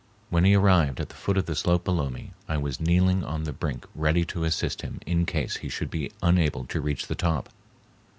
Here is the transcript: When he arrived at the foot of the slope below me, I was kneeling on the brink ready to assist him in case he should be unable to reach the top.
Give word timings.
When 0.31 0.45
he 0.45 0.55
arrived 0.55 0.99
at 0.99 1.09
the 1.09 1.13
foot 1.15 1.37
of 1.37 1.45
the 1.45 1.53
slope 1.53 1.83
below 1.83 2.09
me, 2.09 2.33
I 2.47 2.57
was 2.57 2.79
kneeling 2.79 3.23
on 3.23 3.43
the 3.43 3.53
brink 3.53 3.85
ready 3.93 4.25
to 4.33 4.45
assist 4.45 4.81
him 4.81 4.99
in 5.05 5.27
case 5.27 5.57
he 5.57 5.69
should 5.69 5.91
be 5.91 6.11
unable 6.23 6.65
to 6.65 6.81
reach 6.81 7.05
the 7.05 7.13
top. 7.13 7.49